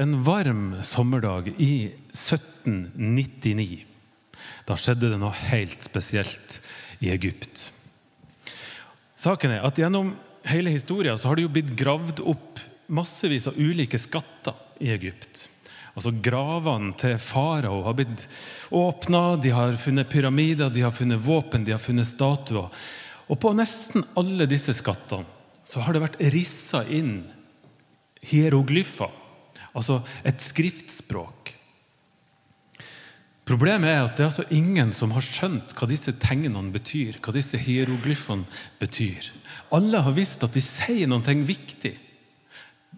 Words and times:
En 0.00 0.22
varm 0.22 0.78
sommerdag 0.82 1.48
i 1.58 1.90
1799 2.12 3.80
da 4.68 4.76
skjedde 4.78 5.08
det 5.10 5.18
noe 5.18 5.34
helt 5.50 5.82
spesielt 5.82 6.60
i 7.02 7.10
Egypt. 7.10 7.72
Saken 9.18 9.56
er 9.56 9.66
at 9.66 9.80
Gjennom 9.80 10.12
hele 10.46 10.70
historien 10.70 11.18
så 11.18 11.26
har 11.26 11.34
det 11.34 11.48
jo 11.48 11.52
blitt 11.56 11.74
gravd 11.74 12.22
opp 12.22 12.62
massevis 12.86 13.50
av 13.50 13.58
ulike 13.58 13.98
skatter 13.98 14.54
i 14.78 14.94
Egypt. 14.94 15.48
Altså 15.98 16.14
Gravene 16.22 16.94
til 17.02 17.18
farao 17.18 17.82
har 17.82 17.98
blitt 17.98 18.26
åpna, 18.70 19.34
de 19.42 19.50
har 19.50 19.82
funnet 19.82 20.14
pyramider, 20.14 20.70
de 20.70 20.86
har 20.86 20.94
funnet 20.94 21.26
våpen, 21.26 21.66
de 21.66 21.74
har 21.74 21.82
funnet 21.82 22.06
statuer. 22.06 22.70
Og 23.26 23.42
på 23.42 23.50
nesten 23.58 24.06
alle 24.14 24.46
disse 24.46 24.78
skattene 24.78 25.26
så 25.66 25.82
har 25.82 25.98
det 25.98 26.06
vært 26.06 26.22
rissa 26.30 26.86
inn 26.86 27.24
hieroglyfer 28.22 29.17
Altså 29.78 30.00
et 30.26 30.42
skriftspråk. 30.42 31.54
Problemet 33.48 33.88
er 33.88 34.02
at 34.04 34.18
det 34.18 34.26
er 34.26 34.28
altså 34.28 34.44
ingen 34.52 34.90
som 34.92 35.14
har 35.14 35.24
skjønt 35.24 35.72
hva 35.78 35.88
disse 35.88 36.12
tegnene 36.20 36.68
betyr. 36.74 37.16
hva 37.22 37.32
disse 37.32 37.56
hieroglyfene 37.56 38.44
betyr. 38.80 39.30
Alle 39.72 40.02
har 40.04 40.12
visst 40.16 40.44
at 40.44 40.52
de 40.52 40.60
sier 40.60 41.08
noe 41.08 41.36
viktig. 41.48 41.94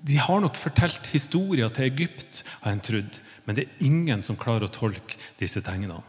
De 0.02 0.16
har 0.16 0.40
nok 0.40 0.56
fortalt 0.56 1.06
historier 1.12 1.68
til 1.68 1.84
Egypt, 1.84 2.42
har 2.62 2.72
en 2.72 2.80
trodd, 2.80 3.20
men 3.44 3.56
det 3.56 3.66
er 3.66 3.86
ingen 3.86 4.22
som 4.22 4.38
klarer 4.38 4.66
å 4.66 4.72
tolke 4.72 5.18
disse 5.38 5.60
tegnene. 5.62 6.00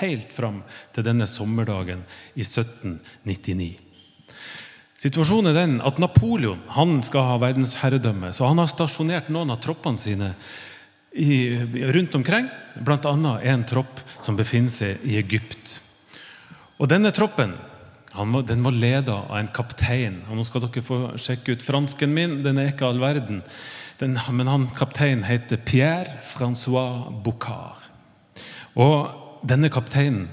Helt 0.00 0.32
fram 0.32 0.62
til 0.92 1.04
denne 1.06 1.28
sommerdagen 1.30 2.02
i 2.34 2.42
1799. 2.42 3.85
Situasjonen 4.96 5.52
er 5.52 5.58
den 5.58 5.74
at 5.84 5.98
Napoleon 6.00 6.62
han 6.72 6.98
skal 7.04 7.28
ha 7.28 7.36
verdensherredømme. 7.42 8.32
Så 8.32 8.48
han 8.48 8.60
har 8.62 8.70
stasjonert 8.70 9.28
noen 9.32 9.52
av 9.52 9.60
troppene 9.64 10.00
sine 10.00 10.32
i, 11.12 11.56
rundt 11.92 12.14
omkring. 12.16 12.48
Bl.a. 12.80 13.12
en 13.42 13.64
tropp 13.68 14.00
som 14.24 14.38
befinner 14.38 14.72
seg 14.72 15.04
i 15.04 15.18
Egypt. 15.20 15.78
Og 16.80 16.88
Denne 16.88 17.12
troppen 17.16 17.54
var, 18.16 18.42
den 18.48 18.64
var 18.64 18.72
leda 18.72 19.18
av 19.26 19.36
en 19.38 19.52
kaptein. 19.52 20.22
Og 20.30 20.38
nå 20.38 20.44
skal 20.48 20.64
dere 20.64 20.84
få 20.84 21.00
sjekke 21.20 21.56
ut 21.56 21.64
fransken 21.64 22.12
min. 22.16 22.40
Den 22.44 22.60
er 22.60 22.72
ikke 22.72 22.88
all 22.88 23.00
verden. 23.02 23.42
Den, 24.00 24.16
men 24.32 24.48
han 24.48 24.68
kapteinen 24.76 25.24
heter 25.28 25.60
Pierre 25.60 26.20
Francois 26.24 27.08
Bocard. 27.24 27.84
Og 28.76 29.40
denne 29.46 29.72
kapteinen 29.72 30.28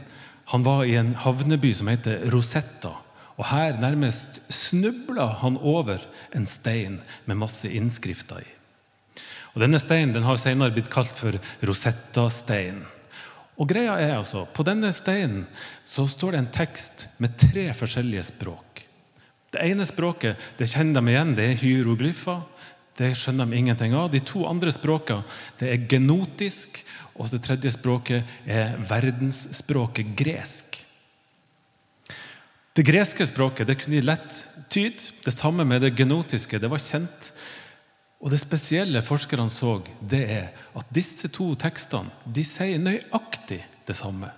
han 0.51 0.63
var 0.63 0.83
i 0.87 0.97
en 0.99 1.13
havneby 1.19 1.71
som 1.75 1.87
heter 1.91 2.27
Rosetta. 2.31 2.97
Og 3.37 3.47
her 3.49 3.79
nærmest 3.81 4.41
snubla 4.53 5.27
han 5.41 5.57
over 5.57 6.03
en 6.35 6.45
stein 6.49 6.99
med 7.25 7.39
masse 7.41 7.69
innskrifter 7.69 8.43
i. 8.43 8.49
Og 9.53 9.61
Denne 9.61 9.79
steinen 9.81 10.15
den 10.15 10.25
har 10.25 10.39
senere 10.41 10.73
blitt 10.73 10.91
kalt 10.93 11.13
for 11.17 11.37
Rosetta-steinen. 11.65 12.85
Og 13.61 13.69
greia 13.69 13.99
er 14.01 14.15
altså, 14.17 14.47
På 14.49 14.65
denne 14.65 14.89
steinen 14.93 15.45
så 15.85 16.07
står 16.09 16.33
det 16.33 16.39
en 16.41 16.53
tekst 16.55 17.07
med 17.21 17.37
tre 17.37 17.67
forskjellige 17.77 18.23
språk. 18.31 18.81
Det 19.53 19.61
ene 19.61 19.85
språket 19.85 20.41
det 20.57 20.71
kjenner 20.71 21.01
de 21.01 21.13
igjen, 21.13 21.35
det 21.37 21.45
er 21.45 21.59
hieroglyfer. 21.61 22.41
Det 22.97 23.11
skjønner 23.17 23.49
de 23.49 23.57
ingenting 23.57 23.93
av. 23.97 24.09
De 24.13 24.21
to 24.25 24.43
andre 24.49 24.73
språkene 24.73 25.25
det 25.59 25.69
er 25.69 25.85
genotisk, 25.89 26.81
og 27.13 27.29
det 27.29 27.43
tredje 27.45 27.73
språket 27.73 28.25
er 28.49 28.73
verdensspråket 28.89 30.15
gresk. 30.17 30.82
Det 32.73 32.85
greske 32.87 33.25
språket 33.29 33.67
det 33.69 33.75
kunne 33.81 33.99
de 33.99 34.05
lett 34.05 34.39
tyde. 34.73 35.11
Det 35.25 35.31
samme 35.31 35.65
med 35.65 35.83
det 35.85 35.93
genotiske. 35.97 36.57
Det 36.59 36.71
var 36.71 36.81
kjent. 36.81 37.29
Og 38.23 38.31
Det 38.31 38.39
spesielle 38.41 39.01
forskerne 39.05 39.51
så, 39.51 39.81
det 40.01 40.23
er 40.31 40.47
at 40.73 40.93
disse 40.95 41.29
to 41.29 41.53
tekstene 41.59 42.09
de 42.25 42.43
sier 42.47 42.81
nøyaktig 42.81 43.59
det 43.85 43.97
samme. 43.99 44.31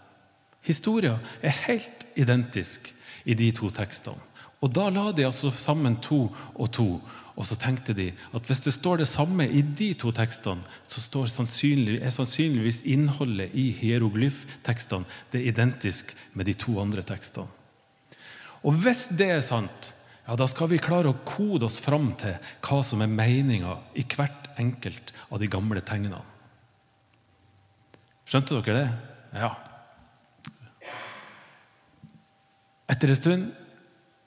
Historia 0.65 1.19
er 1.41 1.53
helt 1.67 2.07
identisk 2.17 2.91
i 3.23 3.37
de 3.37 3.51
to 3.55 3.69
tekstene. 3.69 4.19
Og 4.59 4.73
Da 4.73 4.89
la 4.89 5.11
de 5.11 5.27
altså 5.27 5.51
sammen 5.51 5.95
to 6.01 6.27
og 6.55 6.71
to. 6.73 7.01
Og 7.35 7.45
så 7.45 7.55
tenkte 7.55 7.93
de 7.93 8.11
at 8.33 8.47
hvis 8.47 8.63
det 8.65 8.73
står 8.73 8.97
det 8.97 9.07
samme 9.07 9.47
i 9.47 9.61
de 9.61 9.93
to 9.93 10.11
tekstene, 10.11 10.63
så 10.87 11.27
sannsynlig, 11.27 12.01
er 12.01 12.09
sannsynligvis 12.09 12.81
innholdet 12.85 13.53
i 13.53 13.69
hieroglyftekstene 13.71 15.05
det 15.31 15.45
identisk 15.45 16.15
med 16.33 16.45
de 16.45 16.53
to 16.53 16.79
andre 16.81 17.03
tekstene. 17.03 17.47
Og 18.65 18.73
hvis 18.81 19.07
det 19.13 19.29
er 19.29 19.43
sant, 19.45 19.91
ja, 20.25 20.33
da 20.33 20.47
skal 20.49 20.71
vi 20.71 20.81
klare 20.81 21.11
å 21.11 21.19
kode 21.27 21.67
oss 21.67 21.77
fram 21.83 22.09
til 22.17 22.33
hva 22.65 22.79
som 22.85 23.03
er 23.05 23.11
meninga 23.11 23.77
i 23.93 24.05
hvert 24.09 24.49
enkelt 24.61 25.13
av 25.29 25.41
de 25.41 25.49
gamle 25.51 25.83
tegnene. 25.85 26.23
Skjønte 28.25 28.57
dere 28.57 28.79
det? 28.79 28.87
Ja. 29.37 29.51
Etter 32.89 33.13
en 33.13 33.19
stund 33.19 33.45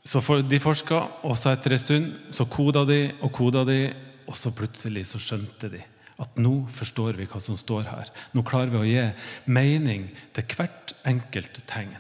så 0.09 0.23
de 0.41 0.59
forska, 0.63 1.03
og 1.27 1.35
så 1.37 1.51
etter 1.53 1.75
en 1.75 1.81
stund 1.83 2.13
så 2.33 2.47
koda 2.49 2.87
de 2.89 3.01
og 3.19 3.33
koda 3.35 3.65
de, 3.69 3.91
og 4.29 4.37
så 4.39 4.55
plutselig 4.55 5.05
så 5.11 5.21
skjønte 5.21 5.73
de 5.73 5.83
at 6.19 6.39
nå 6.41 6.65
forstår 6.75 7.19
vi 7.19 7.27
hva 7.31 7.41
som 7.43 7.59
står 7.59 7.87
her. 7.87 8.09
Nå 8.35 8.43
klarer 8.47 8.73
vi 8.73 8.79
å 8.79 8.87
gi 8.87 9.05
mening 9.51 10.09
til 10.35 10.47
hvert 10.55 10.95
enkelt 11.07 11.61
tegn. 11.71 11.95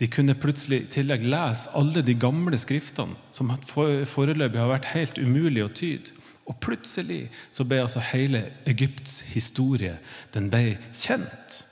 De 0.00 0.08
kunne 0.10 0.34
plutselig 0.34 0.80
i 0.82 0.90
tillegg 0.96 1.22
lese 1.22 1.70
alle 1.78 2.02
de 2.02 2.16
gamle 2.18 2.58
skriftene 2.58 3.14
som 3.34 3.52
foreløpig 3.68 4.58
har 4.58 4.72
vært 4.72 4.90
helt 4.94 5.20
umulig 5.22 5.62
å 5.64 5.70
tyde. 5.70 6.14
Og 6.44 6.58
plutselig 6.60 7.28
så 7.54 7.64
ble 7.64 7.78
altså 7.84 8.02
hele 8.10 8.42
Egypts 8.68 9.22
historie 9.32 9.94
den 10.34 10.50
ble 10.52 10.76
kjent. 10.92 11.62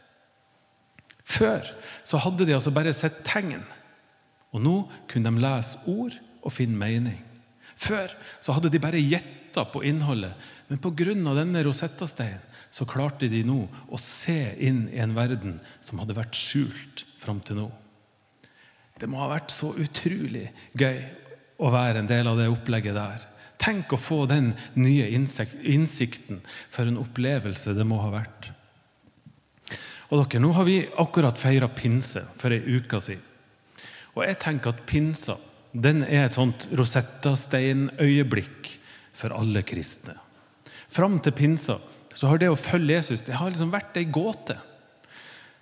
Før 1.32 1.66
så 2.04 2.20
hadde 2.22 2.46
de 2.48 2.54
altså 2.56 2.72
bare 2.74 2.94
sett 2.96 3.20
tegn. 3.26 3.60
Og 4.52 4.62
nå 4.64 4.76
kunne 5.10 5.32
de 5.32 5.42
lese 5.42 5.80
ord 5.90 6.16
og 6.42 6.54
finne 6.54 6.78
mening. 6.78 7.20
Før 7.76 8.12
så 8.40 8.54
hadde 8.56 8.70
de 8.72 8.80
bare 8.82 9.00
gjetta 9.00 9.66
på 9.72 9.82
innholdet. 9.88 10.32
Men 10.68 10.80
pga. 10.80 11.12
denne 11.12 11.62
Rosetta-steinen 11.66 12.48
så 12.72 12.86
klarte 12.88 13.28
de 13.28 13.42
nå 13.44 13.66
å 13.92 13.98
se 14.00 14.54
inn 14.64 14.86
i 14.88 15.00
en 15.04 15.12
verden 15.12 15.58
som 15.84 15.98
hadde 16.00 16.16
vært 16.16 16.38
skjult 16.38 17.04
fram 17.20 17.40
til 17.44 17.60
nå. 17.60 17.81
Det 19.02 19.08
må 19.10 19.18
ha 19.18 19.32
vært 19.32 19.50
så 19.50 19.72
utrolig 19.82 20.44
gøy 20.78 21.00
å 21.58 21.70
være 21.74 22.04
en 22.04 22.10
del 22.10 22.28
av 22.30 22.38
det 22.38 22.46
opplegget 22.52 22.94
der. 22.94 23.24
Tenk 23.58 23.94
å 23.94 23.98
få 23.98 24.26
den 24.30 24.52
nye 24.78 25.08
innsikten 25.10 26.38
for 26.70 26.86
en 26.86 27.00
opplevelse 27.02 27.74
det 27.74 27.86
må 27.86 27.98
ha 27.98 28.12
vært. 28.14 28.52
Og 30.12 30.22
dere, 30.22 30.42
Nå 30.44 30.52
har 30.54 30.68
vi 30.68 30.76
akkurat 31.02 31.40
feira 31.40 31.66
pinse 31.66 32.22
for 32.38 32.54
ei 32.54 32.78
uke 32.78 33.00
siden. 33.02 33.26
Og 34.14 34.22
jeg 34.26 34.38
tenker 34.44 34.70
at 34.70 34.86
pinsa 34.86 35.38
den 35.72 36.04
er 36.04 36.28
et 36.28 36.36
sånt 36.36 36.68
Rosetta-stein-øyeblikk 36.70 38.70
for 39.16 39.34
alle 39.34 39.64
kristne. 39.66 40.14
Fram 40.92 41.18
til 41.24 41.34
pinsa 41.34 41.80
så 42.12 42.30
har 42.30 42.38
det 42.38 42.52
å 42.52 42.60
følge 42.60 43.00
Jesus 43.00 43.24
det 43.26 43.38
har 43.40 43.50
liksom 43.50 43.72
vært 43.72 43.96
ei 43.98 44.06
gåte. 44.06 44.60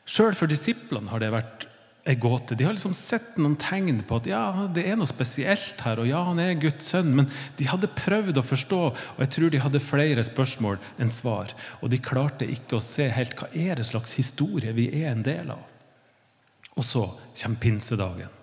Sjøl 0.05 0.37
for 0.37 0.51
disiplene 0.51 1.09
har 1.09 1.23
det 1.23 1.33
vært 1.33 1.70
ei 2.09 2.15
gåte. 2.15 2.55
De 2.55 2.65
har 2.65 2.73
liksom 2.73 2.95
sett 2.97 3.37
noen 3.37 3.57
tegn 3.61 4.01
på 4.09 4.21
at 4.21 4.29
ja, 4.31 4.43
det 4.73 4.87
er 4.89 4.97
noe 4.99 5.09
spesielt 5.09 5.83
her, 5.85 6.01
og 6.01 6.09
ja, 6.09 6.23
han 6.31 6.41
er 6.41 6.57
Guds 6.61 6.89
sønn. 6.93 7.13
Men 7.19 7.29
de 7.59 7.69
hadde 7.69 7.91
prøvd 7.97 8.41
å 8.41 8.47
forstå, 8.47 8.81
og 8.95 9.21
jeg 9.25 9.33
tror 9.37 9.53
de 9.53 9.63
hadde 9.65 9.83
flere 9.85 10.25
spørsmål 10.27 10.81
enn 11.01 11.13
svar. 11.13 11.53
Og 11.81 11.93
de 11.93 12.01
klarte 12.03 12.49
ikke 12.49 12.79
å 12.79 12.85
se 12.85 13.11
helt 13.13 13.37
hva 13.39 13.51
er 13.53 13.81
det 13.81 13.89
slags 13.91 14.17
historie 14.21 14.73
vi 14.77 14.89
er 15.03 15.13
en 15.13 15.25
del 15.27 15.53
av. 15.55 15.67
Og 16.79 16.87
så 16.87 17.05
kommer 17.43 17.61
pinsedagen. 17.61 18.37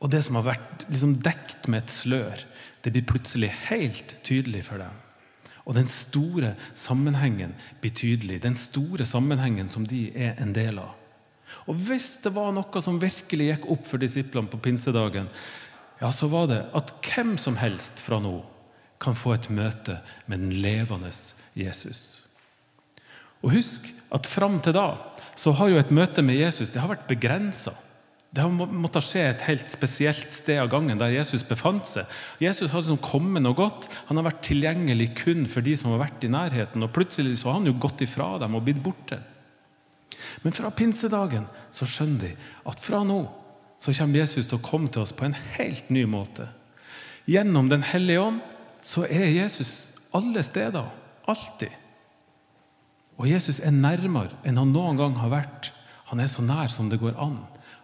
Og 0.00 0.08
det 0.12 0.22
som 0.24 0.38
har 0.38 0.46
vært 0.46 0.86
liksom 0.88 1.18
dekt 1.20 1.68
med 1.68 1.82
et 1.82 1.92
slør, 1.92 2.44
det 2.80 2.92
blir 2.94 3.04
plutselig 3.08 3.50
helt 3.68 4.16
tydelig 4.24 4.64
for 4.70 4.80
dem. 4.80 4.94
Og 5.68 5.76
den 5.76 5.90
store 5.90 6.54
sammenhengen 6.78 7.52
blir 7.82 7.92
tydelig. 7.94 8.40
Den 8.42 8.56
store 8.56 9.04
sammenhengen 9.06 9.68
som 9.68 9.84
de 9.86 10.06
er 10.16 10.40
en 10.40 10.54
del 10.56 10.80
av. 10.80 10.99
Og 11.68 11.76
hvis 11.88 12.12
det 12.24 12.32
var 12.34 12.52
noe 12.54 12.82
som 12.84 13.00
virkelig 13.02 13.50
gikk 13.50 13.68
opp 13.74 13.84
for 13.88 14.02
disiplene 14.02 14.50
på 14.50 14.60
pinsedagen, 14.62 15.28
ja, 16.00 16.08
så 16.14 16.30
var 16.32 16.48
det 16.50 16.62
at 16.76 16.94
hvem 17.04 17.36
som 17.40 17.58
helst 17.60 18.00
fra 18.04 18.20
nå 18.22 18.38
kan 19.00 19.16
få 19.16 19.34
et 19.36 19.50
møte 19.52 19.98
med 20.28 20.42
den 20.42 20.56
levende 20.62 21.12
Jesus. 21.56 22.26
Og 23.40 23.54
husk 23.56 23.88
at 24.12 24.28
fram 24.28 24.58
til 24.64 24.76
da 24.76 24.88
så 25.38 25.54
har 25.56 25.70
jo 25.72 25.78
et 25.80 25.94
møte 25.94 26.24
med 26.24 26.36
Jesus 26.36 26.72
det 26.72 26.82
har 26.82 26.90
vært 26.90 27.08
begrensa. 27.08 27.72
Det 28.30 28.44
har 28.44 28.52
måttet 28.52 29.02
skje 29.08 29.22
et 29.26 29.42
helt 29.48 29.70
spesielt 29.72 30.30
sted 30.30 30.60
av 30.62 30.68
gangen 30.70 31.00
der 31.00 31.10
Jesus 31.10 31.42
befant 31.46 31.88
seg. 31.90 32.06
Jesus 32.38 32.70
har 32.70 32.78
liksom 32.84 33.00
kommet 33.02 33.48
og 33.50 33.56
gått. 33.58 33.88
Han 34.06 34.20
har 34.20 34.28
vært 34.28 34.44
tilgjengelig 34.46 35.08
kun 35.18 35.48
for 35.50 35.66
de 35.66 35.74
som 35.78 35.90
har 35.90 36.04
vært 36.04 36.26
i 36.28 36.30
nærheten. 36.30 36.84
Og 36.86 36.92
plutselig 36.94 37.40
så 37.40 37.50
har 37.50 37.58
han 37.58 37.66
jo 37.66 37.74
gått 37.82 38.04
ifra 38.06 38.36
dem 38.38 38.54
og 38.54 38.62
blitt 38.68 38.78
borte. 38.84 39.18
Men 40.44 40.54
fra 40.56 40.70
pinsedagen 40.74 41.46
så 41.72 41.88
skjønner 41.88 42.30
de 42.30 42.32
at 42.70 42.82
fra 42.82 43.02
nå 43.06 43.22
så 43.80 43.94
kommer 43.96 44.20
Jesus 44.20 44.48
til 44.48 44.58
å 44.58 44.64
komme 44.64 44.90
til 44.92 45.02
oss 45.02 45.14
på 45.16 45.24
en 45.24 45.36
helt 45.56 45.88
ny 45.88 46.04
måte. 46.04 46.50
Gjennom 47.30 47.70
Den 47.70 47.84
hellige 47.86 48.20
ånd 48.20 48.40
så 48.84 49.06
er 49.08 49.30
Jesus 49.32 49.96
alle 50.16 50.42
steder. 50.44 50.90
Alltid. 51.30 51.72
Og 53.20 53.28
Jesus 53.28 53.60
er 53.60 53.72
nærmere 53.72 54.36
enn 54.44 54.60
han 54.60 54.72
noen 54.74 55.00
gang 55.00 55.16
har 55.20 55.32
vært. 55.32 55.72
Han 56.12 56.20
er 56.20 56.28
så 56.28 56.44
nær 56.44 56.68
som 56.72 56.88
det 56.90 57.00
går 57.00 57.16
an. 57.20 57.38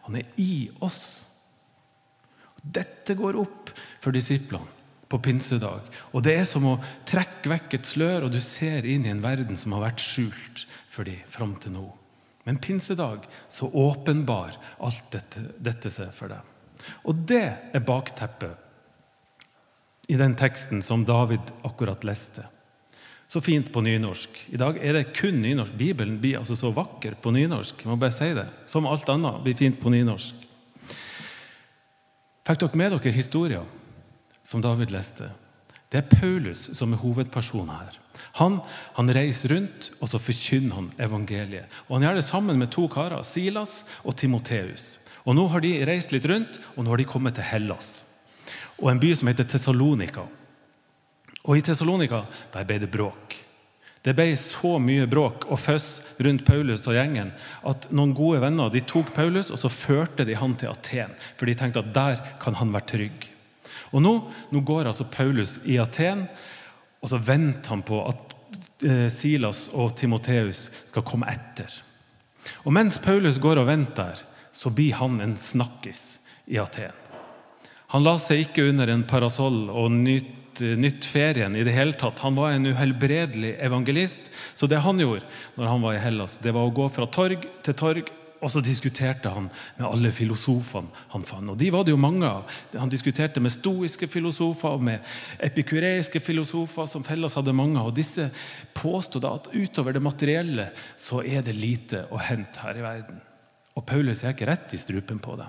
Han 0.09 0.21
er 0.21 0.29
i 0.41 0.69
oss. 0.85 1.25
Dette 2.61 3.15
går 3.17 3.39
opp 3.41 3.73
for 4.03 4.13
disiplene 4.17 4.67
på 5.09 5.21
pinsedag. 5.23 5.87
Og 6.13 6.23
Det 6.23 6.35
er 6.35 6.49
som 6.49 6.65
å 6.67 6.81
trekke 7.07 7.53
vekk 7.53 7.79
et 7.79 7.87
slør, 7.87 8.27
og 8.27 8.33
du 8.35 8.41
ser 8.43 8.85
inn 8.85 9.07
i 9.07 9.13
en 9.13 9.23
verden 9.23 9.57
som 9.57 9.77
har 9.77 9.87
vært 9.89 10.03
skjult 10.03 10.67
for 10.91 11.07
dem 11.07 11.23
fram 11.31 11.55
til 11.63 11.77
nå. 11.77 11.87
Men 12.47 12.61
pinsedag 12.63 13.27
så 13.51 13.67
åpenbar 13.75 14.55
alt 14.79 15.11
dette, 15.11 15.41
dette 15.59 15.91
seg 15.91 16.13
for 16.15 16.31
deg. 16.31 16.41
Og 17.11 17.25
det 17.27 17.47
er 17.75 17.83
bakteppet 17.83 18.55
i 20.07 20.15
den 20.15 20.37
teksten 20.39 20.83
som 20.87 21.03
David 21.05 21.43
akkurat 21.67 22.07
leste. 22.07 22.45
Så 23.27 23.41
fint 23.43 23.73
på 23.75 23.83
nynorsk. 23.83 24.31
I 24.55 24.61
dag 24.63 24.79
er 24.79 24.95
det 24.95 25.09
kun 25.19 25.41
nynorsk. 25.43 25.75
Bibelen 25.75 26.21
blir 26.23 26.39
altså 26.39 26.55
så 26.55 26.71
vakker 26.71 27.17
på 27.19 27.33
nynorsk. 27.35 27.83
Jeg 27.83 27.91
må 27.91 27.97
bare 27.99 28.15
si 28.15 28.29
det. 28.37 28.47
Som 28.65 28.87
alt 28.87 29.09
annet 29.11 29.43
blir 29.43 29.59
fint 29.59 29.81
på 29.83 29.91
nynorsk. 29.91 30.47
Fikk 32.47 32.63
dere 32.63 32.79
med 32.79 32.95
dere 32.95 33.17
historien 33.17 33.67
som 34.47 34.63
David 34.63 34.95
leste? 34.95 35.33
Det 35.97 36.03
er 36.03 36.21
Paulus 36.21 36.67
som 36.77 36.93
er 36.93 37.01
hovedpersonen 37.01 37.73
her. 37.73 37.95
Han, 38.37 38.59
han, 38.99 39.13
reiser 39.17 39.55
rundt, 39.55 39.95
og 39.97 40.11
så 40.13 40.21
forkynner 40.21 40.77
han 40.77 40.91
evangeliet. 41.01 41.73
Og 41.89 41.97
Han 41.97 42.05
gjør 42.05 42.19
det 42.19 42.25
sammen 42.27 42.59
med 42.61 42.69
to 42.69 42.85
karer, 42.93 43.23
Silas 43.25 43.87
og 44.05 44.13
Timoteus. 44.21 44.99
Og 45.25 45.39
Nå 45.39 45.47
har 45.49 45.65
de 45.65 45.73
reist 45.89 46.13
litt 46.13 46.29
rundt, 46.29 46.61
og 46.77 46.85
nå 46.85 46.93
har 46.93 47.01
de 47.01 47.09
kommet 47.09 47.39
til 47.39 47.49
Hellas 47.49 48.05
og 48.77 48.91
en 48.91 49.01
by 49.01 49.15
som 49.17 49.31
heter 49.31 49.47
Tessalonika. 49.49 50.27
Og 51.47 51.57
I 51.57 51.63
Tessalonika 51.65 52.27
der 52.53 52.67
ble 52.69 52.77
det 52.83 52.91
bråk. 52.93 53.39
Det 54.05 54.13
ble 54.15 54.29
så 54.37 54.77
mye 54.79 55.07
bråk 55.09 55.49
og 55.49 55.59
føss 55.59 56.19
rundt 56.23 56.45
Paulus 56.47 56.85
og 56.87 56.95
gjengen 56.95 57.33
at 57.67 57.89
noen 57.89 58.13
gode 58.15 58.43
venner 58.45 58.69
de 58.71 58.85
tok 58.85 59.15
Paulus 59.17 59.49
og 59.49 59.59
så 59.63 59.73
førte 59.73 60.29
de 60.29 60.37
han 60.37 60.59
til 60.61 60.71
Aten. 60.71 61.17
For 61.41 61.49
de 61.49 61.57
tenkte 61.57 61.81
at 61.81 61.95
der 61.97 62.21
kan 62.43 62.61
han 62.61 62.77
være 62.77 62.91
trygg. 62.93 63.27
Og 63.97 64.05
Nå, 64.05 64.13
nå 64.53 64.61
går 64.61 64.91
altså 64.91 65.09
Paulus 65.09 65.57
i 65.65 65.79
Aten, 65.81 66.27
og 67.01 67.09
så 67.09 67.21
venter 67.23 67.73
han 67.73 67.85
på 67.87 68.03
at 68.05 68.35
eh, 68.85 69.07
Silas 69.13 69.71
og 69.73 69.95
Timoteus 69.97 70.67
skal 70.91 71.05
komme 71.07 71.29
etter. 71.33 71.73
Og 72.69 72.75
Mens 72.77 73.01
Paulus 73.03 73.41
går 73.43 73.63
og 73.63 73.71
venter, 73.71 74.21
så 74.53 74.73
blir 74.73 74.99
han 75.01 75.17
en 75.25 75.37
snakkis 75.41 76.05
i 76.53 76.61
Aten. 76.61 76.93
Han 77.95 78.05
la 78.05 78.17
seg 78.21 78.45
ikke 78.45 78.67
under 78.69 78.91
en 78.93 79.07
parasoll 79.09 79.69
og 79.71 79.93
nytt, 79.95 80.61
nytt 80.77 81.07
ferien 81.09 81.55
i 81.57 81.65
det 81.65 81.75
hele 81.77 81.97
tatt. 81.97 82.21
Han 82.25 82.37
var 82.37 82.53
en 82.53 82.67
uhelbredelig 82.67 83.55
evangelist. 83.63 84.33
Så 84.59 84.69
det 84.69 84.83
han 84.85 85.01
gjorde 85.01 85.25
når 85.57 85.71
han 85.71 85.85
var 85.85 85.97
i 85.97 86.03
Hellas, 86.03 86.37
det 86.43 86.53
var 86.57 86.67
å 86.67 86.75
gå 86.75 86.89
fra 86.93 87.07
torg 87.09 87.47
til 87.65 87.79
torg. 87.79 88.11
Og 88.45 88.51
så 88.53 88.61
diskuterte 88.61 89.31
han 89.33 89.49
med 89.79 89.87
alle 89.89 90.11
filosofene 90.13 90.93
han 91.15 91.25
fant. 91.25 91.51
Og 91.53 91.57
de 91.61 91.71
var 91.73 91.87
det 91.87 91.95
jo 91.95 92.01
mange 92.01 92.29
av. 92.29 92.57
Han 92.77 92.93
diskuterte 92.93 93.41
med 93.41 93.55
stoiske 93.55 94.09
filosofer 94.13 94.77
og 94.77 94.85
med 94.85 95.15
epikureiske 95.47 96.21
filosofer, 96.21 96.89
som 96.91 97.05
felles 97.07 97.37
hadde 97.39 97.57
mange 97.57 97.81
av. 97.81 97.91
Og 97.91 97.97
disse 97.97 98.29
påstod 98.77 99.25
at 99.29 99.49
utover 99.55 99.97
det 99.97 100.05
materielle 100.05 100.69
så 101.01 101.23
er 101.25 101.47
det 101.47 101.57
lite 101.57 102.05
å 102.13 102.21
hente 102.21 102.61
her 102.65 102.77
i 102.77 102.85
verden. 102.85 103.23
Og 103.77 103.85
Paulus 103.89 104.25
er 104.25 104.37
ikke 104.37 104.51
rett 104.51 104.75
i 104.77 104.81
strupen 104.81 105.21
på 105.23 105.37
det. 105.41 105.49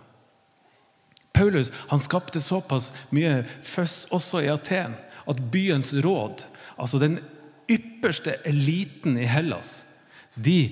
Paulus 1.37 1.69
han 1.91 2.01
skapte 2.01 2.41
såpass 2.41 2.91
mye 3.13 3.43
føss 3.65 4.07
også 4.15 4.41
i 4.43 4.49
Aten 4.51 4.95
at 5.27 5.41
byens 5.51 5.91
råd, 6.03 6.45
altså 6.79 7.01
den 7.03 7.19
ypperste 7.69 8.37
eliten 8.47 9.19
i 9.19 9.27
Hellas, 9.27 9.83
de 10.33 10.71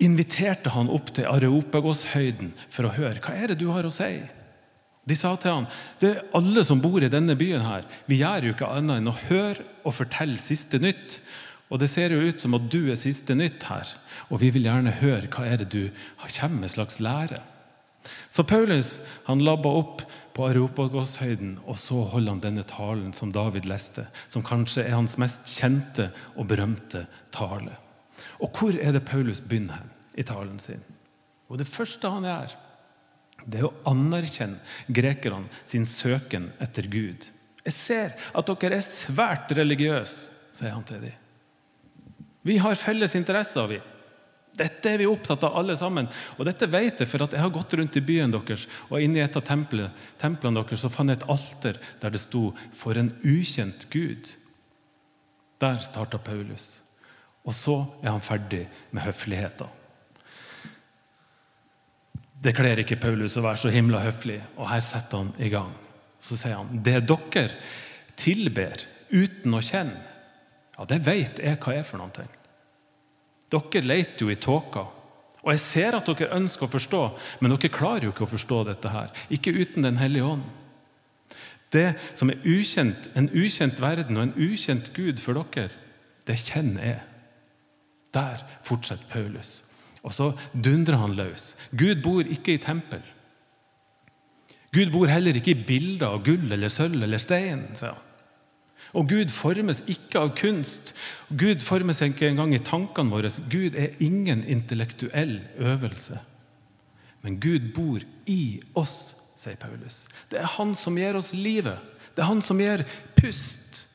inviterte 0.00 0.72
han 0.74 0.90
opp 0.92 1.12
til 1.16 1.28
Areopagoshøyden 1.28 2.54
for 2.68 2.88
å 2.88 2.94
høre 2.96 3.20
hva 3.22 3.36
er 3.36 3.52
det 3.52 3.60
du 3.60 3.68
har 3.74 3.86
å 3.86 3.92
si. 3.92 4.14
De 5.08 5.16
sa 5.16 5.32
til 5.40 5.54
han, 5.54 5.68
det 6.00 6.10
er 6.10 6.24
alle 6.36 6.64
som 6.66 6.80
bor 6.82 7.02
i 7.02 7.10
denne 7.12 7.36
byen 7.38 7.64
her, 7.64 7.86
vi 8.06 8.20
gjør 8.20 8.48
jo 8.48 8.54
ikke 8.54 8.72
annet 8.72 9.00
enn 9.00 9.12
å 9.12 9.18
høre 9.28 9.64
og 9.82 9.96
fortelle 9.96 10.40
siste 10.42 10.80
nytt. 10.82 11.18
Og 11.70 11.80
det 11.82 11.88
ser 11.92 12.12
jo 12.12 12.24
ut 12.26 12.42
som 12.42 12.56
at 12.58 12.66
du 12.72 12.90
er 12.90 12.98
siste 12.98 13.34
nytt 13.38 13.64
her, 13.70 13.88
og 14.28 14.42
vi 14.42 14.50
vil 14.54 14.66
gjerne 14.66 14.96
høre 15.00 15.30
hva 15.30 15.46
er 15.46 15.62
det 15.62 15.70
du 15.72 15.82
kommer 16.26 16.64
med 16.64 16.72
slags 16.72 16.98
lære. 17.02 17.38
Så 18.32 18.44
Paulus 18.48 18.98
han 19.26 19.44
labba 19.44 19.70
opp 19.80 20.02
på 20.34 20.46
Areopagoshøyden, 20.48 21.58
og 21.66 21.78
så 21.78 22.04
holder 22.10 22.36
han 22.36 22.42
denne 22.42 22.64
talen 22.66 23.12
som 23.16 23.32
David 23.34 23.68
leste, 23.70 24.06
som 24.30 24.44
kanskje 24.46 24.86
er 24.86 24.96
hans 24.96 25.18
mest 25.20 25.46
kjente 25.50 26.10
og 26.36 26.48
berømte 26.50 27.06
tale. 27.34 27.76
Og 28.40 28.50
hvor 28.56 28.76
er 28.76 28.94
det 28.96 29.06
Paulus 29.08 29.40
begynner 29.40 29.84
i 30.14 30.24
talen 30.26 30.58
sin? 30.58 30.82
Og 31.50 31.58
Det 31.58 31.68
første 31.68 32.10
han 32.10 32.26
gjør, 32.28 32.56
det 33.46 33.60
er 33.60 33.68
å 33.68 33.74
anerkjenne 33.88 34.60
grekerne 34.92 35.48
sin 35.64 35.86
søken 35.88 36.50
etter 36.60 36.86
Gud. 36.92 37.30
Jeg 37.64 37.76
ser 37.76 38.12
at 38.36 38.52
dere 38.60 38.78
er 38.78 38.84
svært 38.84 39.52
religiøse, 39.56 40.30
sier 40.56 40.74
han 40.74 40.84
til 40.86 41.02
dem. 41.04 41.16
Vi 42.42 42.56
har 42.60 42.78
felles 42.78 43.14
interesser, 43.18 43.66
vi. 43.68 43.80
Dette 44.56 44.90
er 44.90 45.00
vi 45.00 45.08
opptatt 45.08 45.44
av, 45.46 45.54
alle 45.60 45.76
sammen. 45.78 46.08
Og 46.38 46.46
dette 46.48 46.68
vet 46.68 47.00
jeg, 47.00 47.08
for 47.08 47.24
at 47.24 47.34
jeg 47.36 47.42
har 47.42 47.52
gått 47.54 47.74
rundt 47.78 47.96
i 47.96 48.04
byen 48.04 48.32
deres, 48.34 48.66
og 48.88 49.00
inni 49.00 49.22
et 49.22 49.36
av 49.36 49.44
templene, 49.46 49.92
templene 50.20 50.60
deres 50.60 50.84
så 50.84 50.90
fant 50.92 51.12
jeg 51.12 51.20
et 51.20 51.28
alter 51.32 51.80
der 52.02 52.10
det 52.10 52.20
sto 52.20 52.52
'For 52.72 52.98
en 52.98 53.12
ukjent 53.24 53.86
Gud'. 53.90 54.36
Der 55.60 55.78
starta 55.78 56.18
Paulus. 56.18 56.80
Og 57.48 57.56
så 57.56 57.76
er 58.02 58.10
han 58.12 58.24
ferdig 58.24 58.66
med 58.90 59.04
høfligheter. 59.06 59.68
Det 62.40 62.54
kler 62.56 62.80
ikke 62.80 63.00
Paulus 63.00 63.36
å 63.36 63.44
være 63.44 63.60
så 63.60 63.72
himla 63.72 64.00
høflig, 64.04 64.38
og 64.56 64.68
her 64.70 64.80
setter 64.84 65.20
han 65.20 65.32
i 65.40 65.50
gang. 65.52 65.72
Så 66.20 66.38
sier 66.40 66.56
han 66.56 66.82
det 66.84 67.02
dere 67.08 67.48
tilber 68.20 68.84
uten 69.10 69.56
å 69.56 69.64
kjenne, 69.64 70.06
ja, 70.76 70.86
det 70.88 71.02
vet 71.04 71.40
jeg 71.42 71.58
hva 71.60 71.74
er 71.76 71.84
for 71.84 72.00
noen 72.00 72.14
ting. 72.16 72.30
Dere 73.52 73.84
leter 73.84 74.24
jo 74.24 74.30
i 74.32 74.38
tåka. 74.40 74.86
Og 75.40 75.50
jeg 75.52 75.60
ser 75.60 75.96
at 75.96 76.08
dere 76.08 76.36
ønsker 76.36 76.64
å 76.66 76.72
forstå, 76.72 77.02
men 77.40 77.52
dere 77.52 77.72
klarer 77.72 78.06
jo 78.06 78.14
ikke 78.14 78.24
å 78.24 78.32
forstå 78.32 78.62
dette 78.68 78.92
her. 78.92 79.12
Ikke 79.32 79.52
uten 79.56 79.84
Den 79.84 80.00
hellige 80.00 80.30
ånd. 80.36 80.46
Det 81.70 81.94
som 82.18 82.32
er 82.32 82.40
ukjent, 82.44 83.10
en 83.14 83.28
ukjent 83.30 83.80
verden 83.80 84.16
og 84.16 84.22
en 84.22 84.34
ukjent 84.36 84.92
Gud 84.96 85.20
for 85.22 85.38
dere, 85.38 85.70
det 86.26 86.38
kjenner 86.40 86.86
jeg. 86.86 87.00
Der 88.14 88.42
fortsetter 88.66 89.06
Paulus. 89.12 89.62
Og 90.02 90.14
så 90.16 90.32
dundrer 90.54 90.96
han 90.96 91.16
løs. 91.16 91.54
Gud 91.76 92.02
bor 92.02 92.24
ikke 92.24 92.56
i 92.56 92.62
tempel. 92.62 93.02
Gud 94.72 94.92
bor 94.94 95.10
heller 95.10 95.36
ikke 95.36 95.54
i 95.54 95.64
bilder 95.66 96.14
av 96.14 96.22
gull 96.24 96.52
eller 96.52 96.70
sølv 96.72 97.02
eller 97.02 97.18
stein. 97.18 97.66
sier 97.74 97.94
han. 97.94 98.06
Og 98.98 99.06
Gud 99.10 99.30
formes 99.30 99.82
ikke 99.86 100.18
av 100.18 100.32
kunst. 100.38 100.94
Gud 101.30 101.62
formes 101.62 102.00
ikke 102.02 102.30
engang 102.30 102.54
i 102.54 102.62
tankene 102.64 103.12
våre. 103.12 103.30
Gud 103.50 103.76
er 103.78 103.94
ingen 104.02 104.42
intellektuell 104.42 105.40
øvelse. 105.58 106.18
Men 107.22 107.38
Gud 107.40 107.70
bor 107.74 108.02
i 108.26 108.60
oss, 108.74 109.14
sier 109.38 109.58
Paulus. 109.60 110.08
Det 110.30 110.40
er 110.40 110.50
Han 110.56 110.74
som 110.74 110.98
gir 110.98 111.18
oss 111.18 111.32
livet. 111.34 111.78
Det 112.16 112.24
er 112.24 112.30
Han 112.32 112.42
som 112.42 112.58
gir 112.58 112.82
pust. 113.14 113.86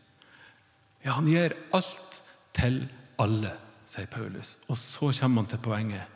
Ja, 1.05 1.19
han 1.19 1.27
gir 1.29 1.53
alt 1.73 2.21
til 2.57 2.87
alle, 3.21 3.51
sier 3.85 4.09
Paulus. 4.11 4.57
Og 4.67 4.77
så 4.77 5.11
kommer 5.19 5.43
han 5.43 5.49
til 5.51 5.63
poenget. 5.63 6.11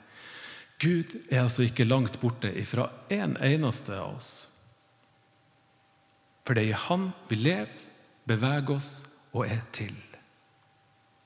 Gud 0.79 1.17
er 1.29 1.43
altså 1.43 1.65
ikke 1.67 1.87
langt 1.87 2.19
borte 2.21 2.51
ifra 2.55 2.87
en 3.11 3.35
eneste 3.43 3.97
av 3.97 4.15
oss. 4.15 4.31
For 6.47 6.55
det 6.55 6.63
er 6.63 6.71
i 6.71 6.83
Han 6.87 7.11
vi 7.29 7.35
lever 7.35 7.89
beveger 8.29 8.75
oss 8.75 8.91
og 9.33 9.47
er 9.47 9.63
til. 9.75 9.95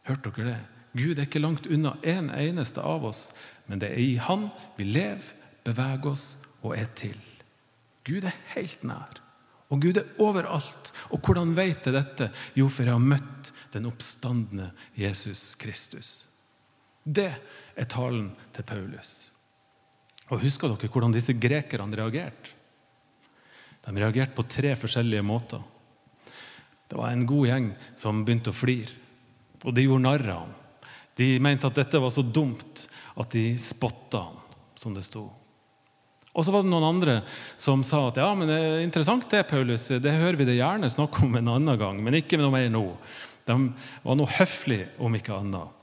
Hørte 0.08 0.32
dere 0.36 0.54
det? 0.54 0.62
Gud 0.94 1.18
er 1.18 1.26
ikke 1.26 1.42
langt 1.42 1.68
unna 1.68 1.96
en 2.06 2.30
eneste 2.30 2.84
av 2.86 3.06
oss, 3.08 3.32
men 3.68 3.82
det 3.82 3.94
er 3.94 4.02
i 4.02 4.16
Han 4.22 4.50
vi 4.78 4.88
lever, 4.88 5.34
beveger 5.66 6.12
oss 6.12 6.26
og 6.62 6.76
er 6.78 6.90
til. 7.00 7.18
Gud 8.06 8.28
er 8.28 8.36
helt 8.54 8.84
nær, 8.84 9.22
og 9.72 9.82
Gud 9.82 9.98
er 9.98 10.12
overalt. 10.22 10.92
Og 11.10 11.24
hvordan 11.24 11.56
vet 11.58 11.88
jeg 11.88 11.96
dette? 11.96 12.30
Jo, 12.56 12.68
for 12.70 12.86
jeg 12.86 12.94
har 12.94 13.02
møtt 13.02 13.54
den 13.74 13.88
oppstandende 13.90 14.70
Jesus 15.00 15.56
Kristus. 15.56 16.33
Det 17.04 17.30
er 17.76 17.90
talen 17.92 18.32
til 18.56 18.66
Paulus. 18.68 19.14
Og 20.32 20.42
Husker 20.42 20.72
dere 20.72 20.90
hvordan 20.90 21.14
disse 21.14 21.36
grekerne 21.36 22.00
reagerte? 22.00 22.56
De 23.84 23.92
reagerte 24.00 24.36
på 24.38 24.48
tre 24.48 24.74
forskjellige 24.80 25.26
måter. 25.28 25.62
Det 26.88 26.96
var 26.96 27.12
en 27.12 27.26
god 27.28 27.48
gjeng 27.50 27.70
som 28.00 28.24
begynte 28.24 28.54
å 28.54 28.56
flire. 28.56 28.96
Og 29.64 29.76
de 29.76 29.84
gjorde 29.86 30.06
narr 30.06 30.28
av 30.32 30.44
ham. 30.46 30.54
De 31.20 31.28
mente 31.44 31.68
at 31.68 31.78
dette 31.78 32.00
var 32.02 32.12
så 32.14 32.24
dumt 32.26 32.88
at 33.20 33.36
de 33.36 33.54
spotta 33.60 34.24
ham, 34.30 34.40
som 34.80 34.96
det 34.96 35.04
sto. 35.06 35.28
Og 36.34 36.46
så 36.46 36.54
var 36.54 36.64
det 36.64 36.72
noen 36.72 36.88
andre 36.88 37.20
som 37.62 37.84
sa 37.86 38.08
at 38.08 38.18
ja, 38.18 38.32
men 38.34 38.50
det 38.50 38.56
er 38.58 38.80
interessant 38.82 39.28
det, 39.30 39.44
Paulus. 39.52 39.92
Det 40.02 40.16
hører 40.16 40.40
vi 40.40 40.48
det 40.50 40.58
gjerne 40.58 40.90
snakke 40.90 41.28
om 41.28 41.38
en 41.38 41.52
annen 41.54 41.78
gang, 41.78 42.00
men 42.02 42.18
ikke 42.18 42.40
noe 42.42 42.54
mer 42.56 42.72
nå. 42.74 42.88
De 43.46 43.58
var 44.02 44.18
noe 44.18 44.38
høflig, 44.40 44.88
om 44.98 45.14
ikke 45.20 45.36
annet. 45.38 45.83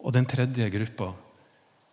Og 0.00 0.14
den 0.16 0.28
tredje 0.28 0.68
gruppa 0.72 1.12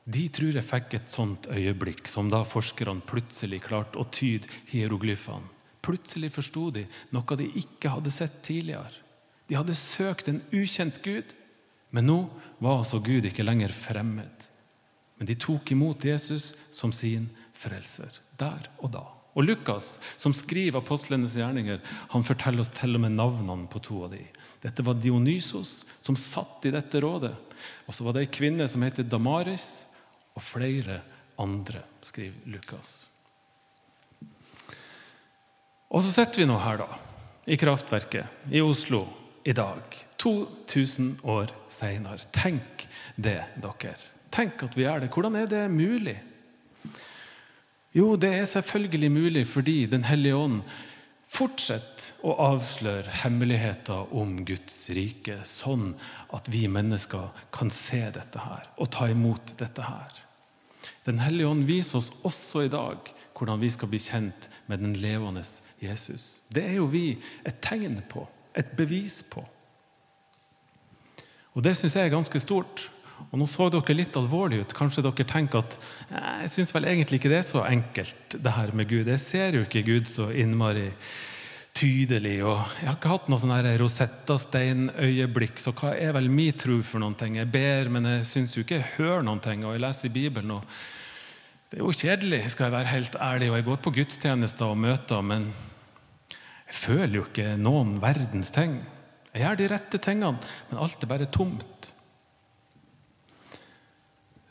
de 0.07 0.23
tror 0.31 0.55
jeg 0.55 0.63
fikk 0.63 0.93
et 0.95 1.11
sånt 1.11 1.49
øyeblikk 1.51 2.07
som 2.07 2.29
da 2.31 2.39
forskerne 2.47 3.03
plutselig 3.03 3.59
klarte 3.65 3.99
å 3.99 4.07
tyde 4.07 4.47
hieroglyfene. 4.71 5.51
Plutselig 5.83 6.29
forsto 6.35 6.69
de 6.75 6.85
noe 7.15 7.37
de 7.39 7.49
ikke 7.59 7.91
hadde 7.91 8.11
sett 8.15 8.39
tidligere. 8.43 9.03
De 9.47 9.55
hadde 9.55 9.75
søkt 9.75 10.27
en 10.31 10.39
ukjent 10.55 11.01
Gud, 11.03 11.31
men 11.91 12.07
nå 12.07 12.17
var 12.63 12.81
altså 12.81 12.99
Gud 13.03 13.27
ikke 13.27 13.45
lenger 13.47 13.75
fremmed. 13.75 14.47
Men 15.19 15.27
de 15.27 15.35
tok 15.39 15.71
imot 15.75 16.03
Jesus 16.07 16.53
som 16.71 16.91
sin 16.95 17.29
frelser, 17.55 18.11
der 18.39 18.67
og 18.79 18.91
da. 18.95 19.05
Og 19.37 19.45
Lukas, 19.45 19.97
som 20.17 20.33
skriver 20.33 20.81
apostlenes 20.81 21.35
gjerninger, 21.37 21.81
han 22.09 22.25
forteller 22.25 22.63
oss 22.63 22.73
til 22.73 22.97
og 22.97 23.03
med 23.03 23.13
navnene 23.19 23.69
på 23.69 23.81
to 23.85 23.99
av 24.07 24.15
de. 24.15 24.23
Dette 24.63 24.85
var 24.85 24.97
Dionysos, 24.97 25.83
som 26.01 26.17
satt 26.17 26.65
i 26.65 26.73
dette 26.73 27.01
rådet. 27.03 27.35
Og 27.85 27.93
så 27.93 28.05
var 28.05 28.17
det 28.17 28.25
ei 28.25 28.31
kvinne 28.33 28.65
som 28.69 28.81
heter 28.81 29.05
Damaris, 29.05 29.85
og 30.33 30.41
flere 30.41 31.01
andre, 31.41 31.83
skriver 32.01 32.49
Lukas. 32.49 33.07
Og 35.87 36.03
så 36.03 36.11
sitter 36.11 36.43
vi 36.43 36.49
nå 36.49 36.57
her, 36.61 36.81
da, 36.81 36.97
i 37.47 37.57
kraftverket 37.61 38.49
i 38.51 38.61
Oslo 38.65 39.05
i 39.47 39.53
dag. 39.55 39.81
2000 40.17 41.21
år 41.29 41.53
seinere. 41.71 42.25
Tenk 42.33 42.87
det, 43.15 43.39
dere. 43.61 43.93
Tenk 44.33 44.65
at 44.65 44.75
vi 44.77 44.89
er 44.89 44.99
det. 45.01 45.11
Hvordan 45.13 45.37
er 45.39 45.47
det 45.49 45.63
mulig? 45.71 46.17
Jo, 47.97 48.13
det 48.15 48.29
er 48.35 48.45
selvfølgelig 48.45 49.09
mulig 49.11 49.47
fordi 49.49 49.85
Den 49.89 50.03
hellige 50.05 50.37
ånd 50.37 50.61
fortsetter 51.27 52.21
å 52.23 52.35
avsløre 52.53 53.11
hemmeligheter 53.23 54.13
om 54.15 54.37
Guds 54.47 54.85
rike, 54.95 55.41
sånn 55.43 55.89
at 56.33 56.47
vi 56.53 56.69
mennesker 56.71 57.33
kan 57.51 57.71
se 57.73 57.99
dette 58.15 58.39
her 58.39 58.69
og 58.77 58.91
ta 58.95 59.09
imot 59.11 59.57
dette 59.59 59.83
her. 59.83 60.13
Den 61.03 61.19
hellige 61.19 61.49
ånd 61.49 61.65
viser 61.67 61.99
oss 61.99 62.13
også 62.27 62.63
i 62.67 62.71
dag 62.71 63.11
hvordan 63.37 63.59
vi 63.59 63.69
skal 63.73 63.91
bli 63.91 63.99
kjent 64.01 64.47
med 64.71 64.81
den 64.85 64.95
levende 65.01 65.43
Jesus. 65.83 66.41
Det 66.47 66.63
er 66.63 66.77
jo 66.79 66.87
vi 66.89 67.17
et 67.45 67.59
tegn 67.65 67.99
på, 68.09 68.23
et 68.55 68.71
bevis 68.77 69.19
på. 69.27 69.43
Og 71.57 71.63
Det 71.63 71.75
syns 71.75 71.97
jeg 71.97 72.05
er 72.05 72.13
ganske 72.13 72.39
stort. 72.39 72.87
Og 73.27 73.39
Nå 73.39 73.47
så 73.49 73.67
dere 73.73 73.95
litt 73.97 74.17
alvorlig 74.19 74.61
ut. 74.63 74.75
Kanskje 74.77 75.03
dere 75.05 75.25
tenker 75.27 75.63
at 75.63 75.77
jeg 76.11 76.51
syns 76.53 76.73
vel 76.75 76.87
egentlig 76.89 77.19
ikke 77.19 77.31
det 77.31 77.41
er 77.41 77.47
så 77.47 77.63
enkelt, 77.67 78.37
det 78.43 78.53
her 78.55 78.71
med 78.77 78.89
Gud. 78.89 79.09
Jeg 79.11 79.23
ser 79.23 79.57
jo 79.57 79.65
ikke 79.65 79.85
Gud 79.87 80.11
så 80.11 80.29
innmari 80.31 80.91
tydelig. 81.77 82.37
og 82.45 82.61
Jeg 82.79 82.87
har 82.87 82.97
ikke 82.97 83.13
hatt 83.13 83.27
noe 83.29 83.41
sånn 83.41 83.71
Rosetta-stein-øyeblikk, 83.81 85.59
så 85.61 85.73
hva 85.77 85.93
er 85.93 86.13
vel 86.17 86.29
min 86.33 86.55
tro 86.57 86.79
for 86.85 87.03
noen 87.03 87.17
ting? 87.19 87.37
Jeg 87.37 87.51
ber, 87.53 87.91
men 87.93 88.07
jeg 88.15 88.29
syns 88.29 88.55
jo 88.55 88.63
ikke 88.65 88.79
jeg 88.79 88.93
hører 88.97 89.25
noen 89.27 89.43
ting, 89.43 89.65
og 89.65 89.75
jeg 89.75 89.83
leser 89.83 90.09
i 90.09 90.15
Bibelen. 90.15 90.55
og 90.57 90.63
Det 91.69 91.77
er 91.77 91.83
jo 91.83 91.91
kjedelig, 91.93 92.41
skal 92.53 92.69
jeg 92.69 92.77
være 92.77 92.93
helt 92.93 93.19
ærlig, 93.21 93.49
og 93.51 93.59
jeg 93.59 93.67
går 93.67 93.81
på 93.83 93.95
gudstjenester 93.99 94.71
og 94.71 94.79
møter, 94.87 95.21
men 95.21 95.51
jeg 96.67 96.79
føler 96.79 97.19
jo 97.19 97.27
ikke 97.27 97.51
noen 97.59 97.97
verdens 98.03 98.51
ting. 98.55 98.79
Jeg 99.33 99.43
gjør 99.43 99.59
de 99.59 99.69
rette 99.75 100.01
tingene, 100.01 100.49
men 100.71 100.81
alt 100.81 101.03
er 101.03 101.11
bare 101.11 101.29
tomt. 101.29 101.91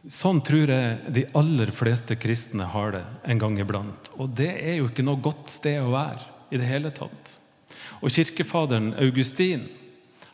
Sånn 0.07 0.39
tror 0.47 0.71
jeg 0.71 1.15
de 1.15 1.25
aller 1.35 1.73
fleste 1.75 2.15
kristne 2.21 2.69
har 2.71 2.93
det 2.95 3.03
en 3.27 3.41
gang 3.43 3.57
iblant. 3.59 4.13
Og 4.23 4.31
det 4.39 4.53
er 4.61 4.79
jo 4.79 4.91
ikke 4.91 5.05
noe 5.07 5.19
godt 5.23 5.51
sted 5.51 5.81
å 5.83 5.91
være 5.95 6.23
i 6.55 6.61
det 6.61 6.69
hele 6.69 6.93
tatt. 6.95 7.33
Og 8.05 8.13
kirkefaderen 8.15 8.93
Augustin 9.03 9.67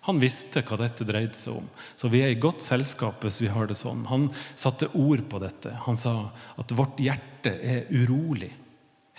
han 0.03 0.19
visste 0.19 0.65
hva 0.67 0.77
dette 0.81 1.07
dreide 1.07 1.39
seg 1.39 1.61
om. 1.61 1.67
Så 1.97 2.11
vi 2.11 2.25
er 2.25 2.33
i 2.33 2.41
godt 2.43 2.65
selskap 2.65 3.23
hvis 3.23 3.39
vi 3.45 3.51
har 3.53 3.69
det 3.71 3.79
sånn. 3.79 4.03
Han 4.11 4.27
satte 4.59 4.91
ord 4.99 5.23
på 5.31 5.39
dette. 5.43 5.77
Han 5.87 5.97
sa 5.97 6.17
at 6.59 6.75
vårt 6.75 6.99
hjerte 7.01 7.55
er 7.63 7.87
urolig 7.95 8.51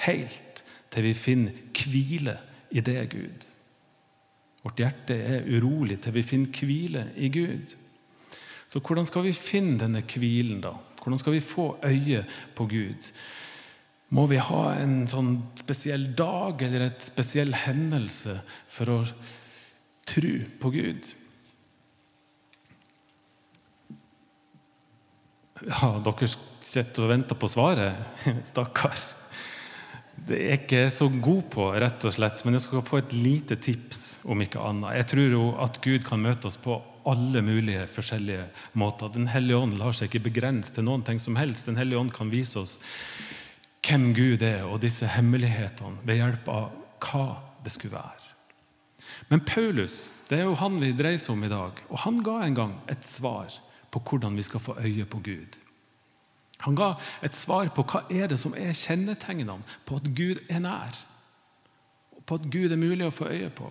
helt 0.04 0.64
til 0.94 1.08
vi 1.08 1.14
finner 1.16 1.56
hvile 1.72 2.36
i 2.74 2.84
det, 2.84 3.00
Gud. 3.14 3.48
Vårt 4.64 4.84
hjerte 4.84 5.16
er 5.16 5.48
urolig 5.48 6.02
til 6.04 6.18
vi 6.18 6.26
finner 6.28 6.60
hvile 6.60 7.08
i 7.16 7.32
Gud. 7.32 7.78
Så 8.74 8.82
hvordan 8.82 9.06
skal 9.06 9.28
vi 9.28 9.36
finne 9.38 9.78
denne 9.84 10.02
hvilen, 10.02 10.64
da? 10.64 10.72
Hvordan 10.98 11.20
skal 11.22 11.36
vi 11.36 11.46
få 11.46 11.76
øye 11.86 12.24
på 12.58 12.66
Gud? 12.66 13.10
Må 14.18 14.24
vi 14.32 14.40
ha 14.42 14.62
en 14.82 15.04
sånn 15.10 15.36
spesiell 15.60 16.08
dag 16.18 16.62
eller 16.66 16.88
et 16.88 17.06
spesiell 17.06 17.54
hendelse 17.54 18.40
for 18.72 18.90
å 18.90 18.96
tro 20.10 20.32
på 20.64 20.72
Gud? 20.74 21.10
Ja, 25.68 25.92
dere 26.08 26.30
sitter 26.66 27.06
og 27.06 27.12
venter 27.14 27.38
på 27.38 27.50
svaret. 27.54 28.24
Stakkar. 28.52 28.98
Det 30.18 30.40
er 30.40 30.58
ikke 30.64 30.88
så 30.94 31.12
god 31.14 31.46
på, 31.54 31.68
rett 31.78 32.10
og 32.10 32.16
slett, 32.16 32.42
men 32.42 32.58
jeg 32.58 32.66
skal 32.66 32.82
få 32.90 33.04
et 33.04 33.14
lite 33.14 33.60
tips, 33.62 34.24
om 34.26 34.42
ikke 34.42 34.66
annet. 34.66 34.98
Jeg 34.98 35.10
tror 35.14 35.38
jo 35.38 35.46
at 35.62 35.78
Gud 35.86 36.10
kan 36.10 36.26
møte 36.26 36.50
oss 36.50 36.58
på 36.58 36.80
alle 37.10 37.42
mulige 37.46 37.86
forskjellige 37.88 38.48
måter. 38.80 39.12
Den 39.14 39.30
hellige 39.32 39.60
ånd 39.60 39.78
lar 39.80 39.96
seg 39.96 40.10
ikke 40.10 40.30
begrense 40.30 40.74
til 40.74 40.86
noen 40.88 41.04
ting 41.06 41.20
som 41.22 41.38
helst. 41.40 41.68
Den 41.70 41.80
hellige 41.80 42.00
ånd 42.00 42.14
kan 42.16 42.32
vise 42.34 42.62
oss 42.62 42.78
hvem 43.84 44.14
Gud 44.16 44.44
er, 44.48 44.64
og 44.64 44.82
disse 44.84 45.08
hemmelighetene 45.12 46.06
ved 46.08 46.22
hjelp 46.22 46.52
av 46.52 46.70
hva 47.04 47.26
det 47.66 47.74
skulle 47.76 47.98
være. 47.98 48.30
Men 49.30 49.44
Paulus 49.46 50.08
det 50.30 50.40
er 50.40 50.48
jo 50.48 50.56
han 50.58 50.80
vi 50.82 50.94
dreier 50.96 51.20
seg 51.20 51.36
om 51.36 51.44
i 51.46 51.52
dag, 51.52 51.84
og 51.90 52.00
han 52.06 52.22
ga 52.26 52.38
en 52.46 52.58
gang 52.58 52.78
et 52.92 53.04
svar 53.06 53.52
på 53.94 54.02
hvordan 54.02 54.38
vi 54.40 54.46
skal 54.48 54.64
få 54.64 54.78
øye 54.80 55.06
på 55.06 55.20
Gud. 55.26 55.60
Han 56.64 56.78
ga 56.80 56.94
et 57.26 57.36
svar 57.36 57.68
på 57.76 57.84
hva 57.84 58.06
er 58.10 58.32
det 58.32 58.40
som 58.40 58.56
er 58.56 58.76
kjennetegnene 58.78 59.60
på 59.86 60.00
at 60.00 60.08
Gud 60.16 60.40
er 60.48 60.64
nær. 60.64 61.00
På 62.24 62.40
at 62.40 62.48
Gud 62.48 62.72
er 62.72 62.80
mulig 62.80 63.06
å 63.06 63.14
få 63.14 63.28
øye 63.28 63.52
på. 63.52 63.68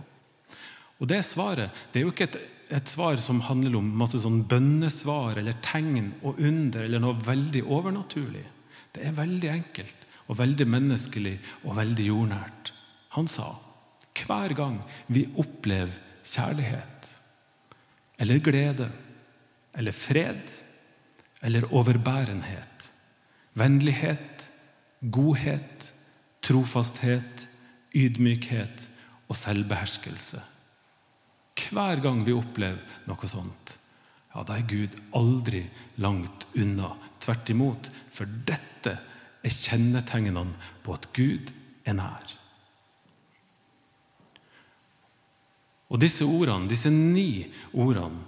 Og 1.01 1.09
Det 1.09 1.23
svaret 1.25 1.73
det 1.93 2.01
er 2.01 2.05
jo 2.05 2.13
ikke 2.13 2.29
et, 2.29 2.37
et 2.73 2.89
svar 2.89 3.19
som 3.21 3.43
handler 3.45 3.77
om 3.79 3.91
masse 4.01 4.21
sånn 4.23 4.43
bønnesvar 4.49 5.39
eller 5.41 5.59
tegn 5.65 6.13
og 6.23 6.41
under 6.41 6.87
eller 6.87 7.03
noe 7.03 7.19
veldig 7.27 7.65
overnaturlig. 7.67 8.45
Det 8.93 9.05
er 9.07 9.17
veldig 9.17 9.51
enkelt 9.53 10.07
og 10.29 10.39
veldig 10.39 10.67
menneskelig 10.71 11.35
og 11.67 11.77
veldig 11.77 12.07
jordnært. 12.09 12.73
Han 13.17 13.29
sa 13.29 13.51
hver 14.23 14.55
gang 14.55 14.79
vi 15.13 15.25
opplever 15.41 15.95
kjærlighet 16.23 17.09
eller 18.23 18.43
glede 18.45 18.87
eller 19.77 19.97
fred 19.97 20.53
eller 21.43 21.67
overbærenhet, 21.75 22.87
vennlighet, 23.59 24.47
godhet, 25.11 25.89
trofasthet, 26.45 27.49
ydmykhet 27.99 28.87
og 29.27 29.37
selvbeherskelse 29.37 30.41
Hver 31.59 32.03
gang 32.05 32.23
vi 32.27 32.35
opplever 32.37 32.83
noe 33.09 33.31
sånt, 33.31 33.77
ja, 34.33 34.43
da 34.49 34.57
er 34.57 34.69
Gud 34.69 34.97
aldri 35.17 35.67
langt 36.01 36.47
unna. 36.57 36.95
Tvert 37.23 37.51
imot. 37.53 37.91
For 38.13 38.29
dette 38.49 38.95
er 39.43 39.53
kjennetegnene 39.53 40.57
på 40.83 40.95
at 40.97 41.11
Gud 41.17 41.53
er 41.85 41.99
nær. 41.99 42.33
Og 45.93 46.01
disse 46.01 46.25
ordene, 46.25 46.71
disse 46.71 46.89
ni 46.89 47.45
ordene 47.77 48.25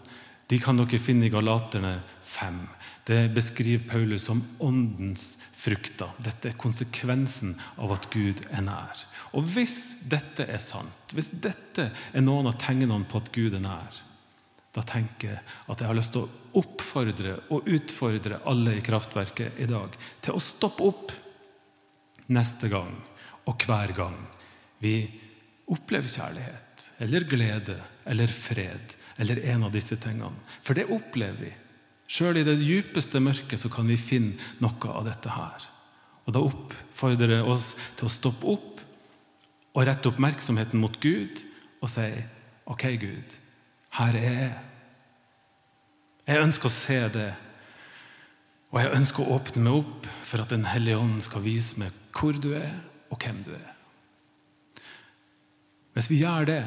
de 0.46 0.58
kan 0.60 0.76
dere 0.76 1.00
finne 1.00 1.26
i 1.26 1.32
Galaterne 1.32 1.96
5. 2.22 2.58
Det 3.04 3.20
beskriver 3.36 3.88
Paulus 3.88 4.26
som 4.28 4.42
åndens 4.58 5.38
frukter. 5.56 6.12
Dette 6.24 6.50
er 6.50 6.60
konsekvensen 6.60 7.54
av 7.80 7.94
at 7.96 8.08
Gud 8.12 8.42
er 8.50 8.64
nær. 8.64 9.04
Og 9.36 9.46
hvis 9.54 10.06
dette 10.10 10.46
er 10.48 10.60
sant, 10.62 11.14
hvis 11.16 11.32
dette 11.44 11.88
er 11.90 12.24
noen 12.24 12.50
av 12.50 12.58
tegnene 12.60 13.00
på 13.08 13.20
at 13.22 13.32
Gud 13.34 13.56
er 13.56 13.64
nær, 13.64 14.02
da 14.74 14.82
tenker 14.82 15.30
jeg 15.30 15.42
at 15.70 15.80
jeg 15.80 15.88
har 15.88 15.96
lyst 15.96 16.14
til 16.16 16.24
å 16.24 16.60
oppfordre 16.60 17.36
og 17.54 17.68
utfordre 17.70 18.40
alle 18.50 18.76
i 18.78 18.84
kraftverket 18.84 19.60
i 19.62 19.68
dag 19.70 19.94
til 20.24 20.34
å 20.34 20.42
stoppe 20.42 20.88
opp 20.88 21.14
neste 22.34 22.70
gang 22.72 22.94
og 23.44 23.66
hver 23.68 23.92
gang 23.94 24.16
vi 24.82 24.96
opplever 25.70 26.10
kjærlighet 26.10 26.88
eller 27.04 27.28
glede 27.28 27.78
eller 28.10 28.34
fred 28.34 28.96
eller 29.18 29.40
en 29.52 29.66
av 29.66 29.74
disse 29.74 29.96
tingene. 30.00 30.34
For 30.62 30.76
det 30.76 30.88
opplever 30.92 31.46
vi. 31.46 31.52
Sjøl 32.10 32.40
i 32.40 32.46
det 32.46 32.58
djupeste 32.60 33.20
mørket 33.22 33.60
så 33.62 33.70
kan 33.72 33.88
vi 33.88 33.96
finne 34.00 34.36
noe 34.62 34.90
av 34.92 35.06
dette 35.08 35.32
her. 35.32 35.70
Og 36.24 36.32
Da 36.32 36.40
oppfordrer 36.40 37.36
det 37.36 37.42
oss 37.42 37.74
til 37.98 38.08
å 38.08 38.12
stoppe 38.12 38.54
opp 38.54 38.82
og 39.74 39.86
rette 39.86 40.08
oppmerksomheten 40.08 40.80
mot 40.80 40.94
Gud 41.02 41.42
og 41.82 41.90
si 41.90 42.06
OK, 42.70 42.86
Gud, 42.96 43.34
her 43.98 44.16
er 44.16 44.38
jeg. 44.38 44.52
Jeg 46.24 46.40
ønsker 46.40 46.70
å 46.70 46.72
se 46.72 47.00
det. 47.12 47.30
Og 48.72 48.80
jeg 48.80 48.94
ønsker 48.96 49.22
å 49.22 49.36
åpne 49.36 49.64
meg 49.66 49.76
opp 49.82 50.08
for 50.24 50.40
at 50.40 50.50
Den 50.54 50.64
hellige 50.64 50.98
ånd 50.98 51.20
skal 51.22 51.44
vise 51.44 51.78
meg 51.82 51.92
hvor 52.14 52.32
du 52.32 52.54
er, 52.56 52.78
og 53.12 53.20
hvem 53.20 53.42
du 53.44 53.52
er. 53.52 53.74
Hvis 55.94 56.08
vi 56.10 56.22
gjør 56.22 56.48
det, 56.48 56.62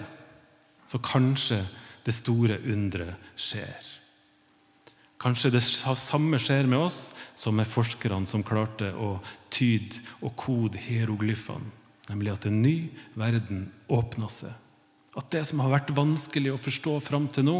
så 0.88 1.02
kanskje 1.04 1.60
det 2.08 2.16
store 2.16 2.56
underet 2.64 3.32
skjer. 3.36 3.94
Kanskje 5.20 5.52
det 5.52 5.64
samme 5.66 6.38
skjer 6.40 6.70
med 6.70 6.86
oss 6.86 7.00
som 7.36 7.58
med 7.58 7.68
forskerne 7.68 8.30
som 8.30 8.46
klarte 8.46 8.94
å 8.94 9.18
tyde 9.52 10.00
og 10.22 10.36
kode 10.40 10.80
hieroglyfene. 10.80 11.74
Nemlig 12.08 12.32
at 12.32 12.46
en 12.48 12.62
ny 12.64 12.76
verden 13.20 13.66
åpna 13.92 14.30
seg. 14.32 14.54
At 15.18 15.28
det 15.34 15.42
som 15.50 15.60
har 15.60 15.74
vært 15.74 15.92
vanskelig 15.98 16.54
å 16.54 16.62
forstå 16.62 16.94
fram 17.04 17.26
til 17.34 17.48
nå, 17.50 17.58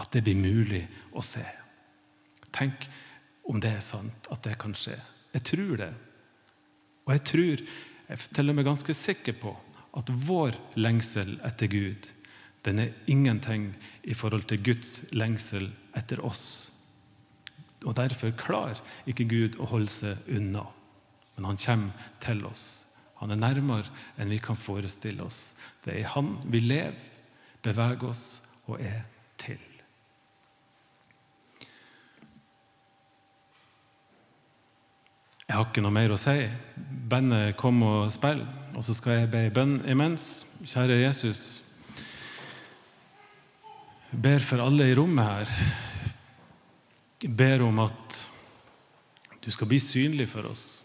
at 0.00 0.10
det 0.10 0.24
blir 0.26 0.40
mulig 0.40 0.82
å 1.14 1.22
se. 1.22 1.44
Tenk 2.50 2.88
om 3.46 3.60
det 3.62 3.76
er 3.76 3.84
sant, 3.84 4.26
at 4.32 4.42
det 4.42 4.56
kan 4.58 4.74
skje. 4.74 4.96
Jeg 5.36 5.46
tror 5.52 5.76
det. 5.84 5.92
Og 7.04 7.14
jeg 7.14 7.24
tror, 7.30 7.62
jeg 8.08 8.18
er 8.18 8.26
til 8.34 8.50
og 8.50 8.58
med 8.58 8.66
ganske 8.66 8.96
sikker 8.96 9.38
på, 9.38 9.54
at 9.94 10.10
vår 10.26 10.56
lengsel 10.80 11.36
etter 11.46 11.70
Gud 11.70 12.10
den 12.64 12.78
er 12.80 12.94
ingenting 13.06 13.74
i 14.04 14.14
forhold 14.14 14.46
til 14.48 14.62
Guds 14.64 15.04
lengsel 15.12 15.68
etter 15.96 16.22
oss. 16.24 16.70
Og 17.84 17.96
Derfor 17.96 18.32
klarer 18.36 18.80
ikke 19.06 19.28
Gud 19.28 19.58
å 19.60 19.68
holde 19.68 19.92
seg 19.92 20.32
unna. 20.32 20.64
Men 21.36 21.50
han 21.50 21.60
kommer 21.60 22.08
til 22.24 22.44
oss. 22.48 22.84
Han 23.20 23.34
er 23.34 23.40
nærmere 23.40 23.90
enn 24.18 24.32
vi 24.32 24.40
kan 24.42 24.56
forestille 24.56 25.24
oss. 25.24 25.54
Det 25.84 25.92
er 25.92 26.00
i 26.00 26.10
Han 26.14 26.36
vi 26.48 26.60
lever, 26.60 26.96
beveger 27.62 28.08
oss 28.08 28.42
og 28.66 28.80
er 28.80 29.04
til. 29.40 29.60
Jeg 35.44 35.56
har 35.56 35.66
ikke 35.68 35.84
noe 35.84 35.92
mer 35.92 36.14
å 36.14 36.18
si. 36.18 36.38
Bandet 37.10 37.56
kom 37.60 37.82
og 37.84 38.08
spill, 38.12 38.40
og 38.74 38.84
så 38.84 38.96
skal 38.96 39.20
jeg 39.20 39.30
be 39.30 39.44
bønn 39.52 39.76
imens. 39.86 40.24
Kjære 40.64 41.02
Jesus. 41.02 41.63
Ber 44.14 44.38
for 44.38 44.62
alle 44.62 44.86
i 44.86 44.94
rommet 44.94 45.26
her. 45.26 45.50
Jeg 47.24 47.32
ber 47.34 47.64
om 47.66 47.80
at 47.82 48.18
du 49.42 49.50
skal 49.50 49.68
bli 49.68 49.80
synlig 49.82 50.28
for 50.30 50.46
oss. 50.46 50.82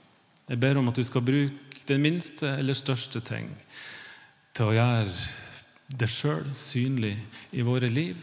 Jeg 0.49 0.57
ber 0.59 0.79
om 0.79 0.89
at 0.89 0.97
du 0.97 1.03
skal 1.05 1.21
bruke 1.21 1.83
den 1.87 2.01
minste 2.01 2.49
eller 2.57 2.77
største 2.77 3.21
ting 3.21 3.51
til 4.57 4.71
å 4.71 4.73
gjøre 4.73 5.13
det 5.99 6.09
sjøl 6.09 6.49
synlig 6.57 7.15
i 7.53 7.65
våre 7.65 7.89
liv, 7.89 8.17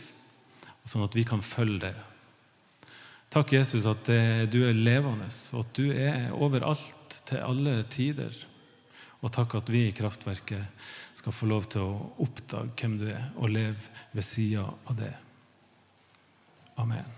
sånn 0.86 1.06
at 1.06 1.14
vi 1.14 1.24
kan 1.26 1.42
følge 1.42 1.86
det. 1.86 1.94
Takk, 3.30 3.54
Jesus, 3.56 3.86
at 3.90 4.10
du 4.50 4.60
er 4.66 4.74
levende, 4.74 5.30
og 5.54 5.64
at 5.64 5.72
du 5.78 5.86
er 5.92 6.30
overalt 6.34 7.20
til 7.26 7.42
alle 7.42 7.80
tider. 7.90 8.34
Og 9.22 9.32
takk 9.34 9.58
at 9.58 9.70
vi 9.72 9.86
i 9.88 9.94
Kraftverket 9.96 10.66
skal 11.26 11.34
få 11.34 11.46
lov 11.50 11.64
til 11.66 11.82
å 11.82 11.94
oppdage 12.22 12.70
hvem 12.78 12.92
du 13.00 13.08
er, 13.10 13.24
og 13.34 13.50
leve 13.50 13.88
ved 14.14 14.22
sida 14.22 14.62
av 14.62 14.94
det. 14.94 15.10
Amen. 16.78 17.15